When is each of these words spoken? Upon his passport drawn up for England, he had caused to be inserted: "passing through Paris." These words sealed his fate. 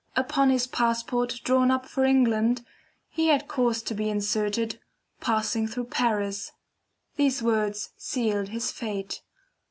Upon 0.15 0.49
his 0.49 0.65
passport 0.65 1.41
drawn 1.43 1.69
up 1.69 1.85
for 1.85 2.05
England, 2.05 2.65
he 3.07 3.27
had 3.27 3.47
caused 3.47 3.85
to 3.85 3.93
be 3.93 4.09
inserted: 4.09 4.79
"passing 5.19 5.67
through 5.67 5.89
Paris." 5.93 6.53
These 7.17 7.43
words 7.43 7.91
sealed 7.97 8.47
his 8.49 8.71
fate. 8.71 9.21